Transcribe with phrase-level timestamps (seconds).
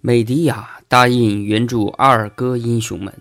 [0.00, 3.12] 美迪亚答应援助阿尔戈英雄们。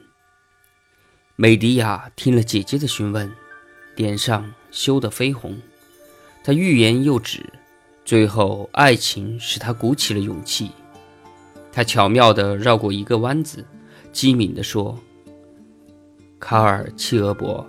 [1.36, 3.32] 美迪亚听了姐姐的询问，
[3.96, 5.58] 脸上羞得绯红。
[6.44, 7.44] 她欲言又止，
[8.06, 10.70] 最后爱情使她鼓起了勇气。
[11.72, 13.66] 她巧妙地绕过一个弯子，
[14.12, 15.00] 机敏地说
[16.40, 17.66] ：“卡尔契俄伯，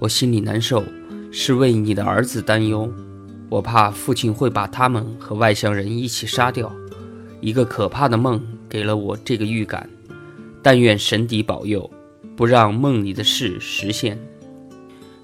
[0.00, 0.84] 我心里难受，
[1.30, 2.92] 是为你的儿子担忧。
[3.48, 6.74] 我怕父亲会把他们和外乡人一起杀掉。”
[7.40, 9.88] 一个可怕的梦给了我这个预感，
[10.62, 11.90] 但愿神邸保佑，
[12.36, 14.18] 不让梦里的事实现。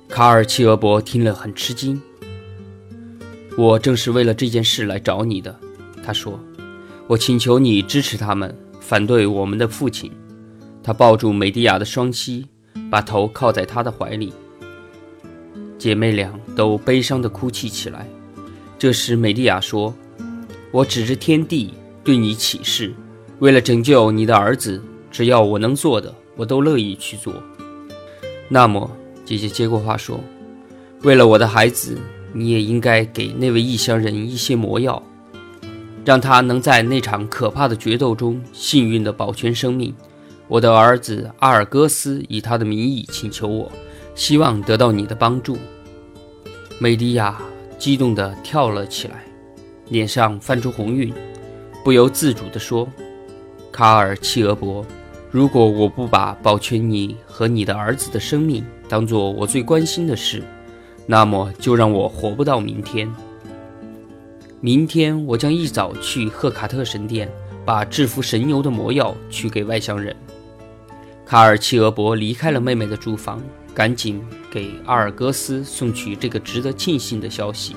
[0.09, 2.01] 卡尔契俄伯听了很吃惊。
[3.57, 5.59] 我正是为了这件事来找你的，
[6.05, 6.39] 他说。
[7.07, 10.11] 我请求你支持他们，反对我们的父亲。
[10.83, 12.47] 他抱住美迪亚的双膝，
[12.91, 14.33] 把头靠在她的怀里。
[15.77, 18.09] 姐妹俩都悲伤地哭泣起来。
[18.79, 19.95] 这时，美迪亚说
[20.73, 22.93] ：“我指着天地。”对你起誓，
[23.39, 27.33] 为了拯救你的儿子，只要我能做的，我都乐意去做。
[28.47, 28.91] 那么，
[29.25, 30.21] 姐姐接过话说
[31.03, 31.97] ：“为了我的孩子，
[32.35, 35.03] 你也应该给那位异乡人一些魔药，
[36.05, 39.95] 让他能在那场可怕的决斗中幸运地保全生命。
[40.47, 43.73] 我的儿子阿尔戈斯以他的名义请求我，
[44.15, 45.57] 希望得到你的帮助。”
[46.79, 47.41] 美迪亚
[47.79, 49.25] 激动地跳了起来，
[49.89, 51.11] 脸上泛出红晕。
[51.85, 52.89] 不由自主地说
[53.71, 54.83] ：“卡尔契俄伯，
[55.31, 60.43] 如果我不把保全你和你的儿子的生命当做我最关心的事，
[61.07, 63.07] 那么就让我活不到明天。
[64.63, 67.31] 明天我将一早去赫卡特神殿，
[67.67, 70.17] 把制服神牛的魔药取给外乡人。”
[71.27, 73.43] 卡尔契俄伯离开了妹妹的住房，
[73.75, 77.77] 赶紧给阿尔戈斯送去这个值得庆幸的消息。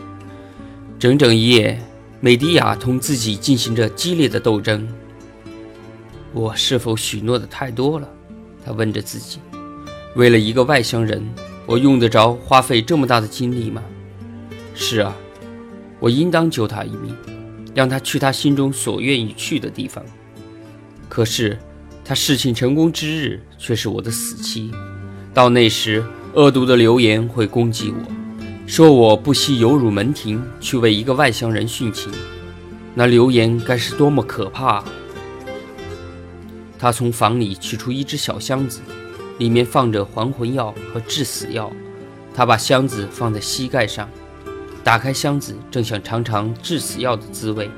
[0.97, 1.77] 整整一夜。
[2.19, 4.87] 美迪亚同自己进行着激烈的斗争。
[6.33, 8.09] 我是否许诺的太多了？
[8.65, 9.39] 他问着自己。
[10.15, 11.23] 为了一个外乡人，
[11.67, 13.83] 我用得着花费这么大的精力吗？
[14.73, 15.15] 是啊，
[15.99, 17.15] 我应当救他一命，
[17.75, 20.03] 让他去他心中所愿意去的地方。
[21.08, 21.59] 可是，
[22.03, 24.71] 他事情成功之日却是我的死期。
[25.36, 26.03] 到那时，
[26.33, 28.17] 恶毒的流言会攻击我。
[28.67, 32.11] 说我不惜有辱门庭去为一个外乡人殉情，
[32.94, 34.83] 那流言该是多么可怕！
[36.78, 38.82] 他从房里取出一只小箱子，
[39.38, 41.72] 里面放着还魂药和致死药。
[42.36, 44.08] 他把箱子放在膝盖上，
[44.84, 47.72] 打开箱子，正想尝尝致死药的滋味，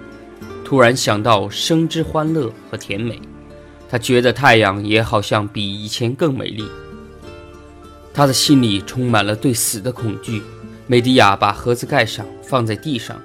[0.65, 3.21] 突然想到生之欢乐和甜美。
[3.87, 6.65] 他觉得太阳也好像比以前更美丽。
[8.11, 10.41] 他的心里充满了对死的恐惧。
[10.91, 13.21] 美迪亚把盒子盖上，放在地上。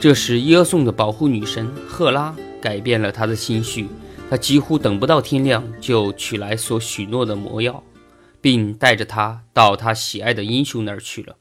[0.00, 3.86] 这时，耶稣的保护女神赫拉改变了他的心绪。
[4.28, 7.80] 他几乎等不到天亮，就取来所许诺的魔药，
[8.40, 11.36] 并带着他到他喜爱的英雄那儿去了。